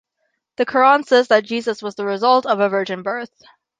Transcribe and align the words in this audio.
The 0.57 0.65
Quran 0.65 1.05
says 1.05 1.27
that 1.27 1.43
Jesus 1.43 1.83
was 1.83 1.93
the 1.93 2.07
result 2.07 2.47
of 2.47 2.59
a 2.59 2.69
virgin 2.69 3.03
birth. 3.03 3.39